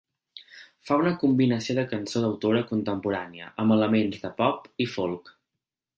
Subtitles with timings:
[0.89, 5.35] Fa una combinació de cançó d’autora contemporània amb elements de pop i folk.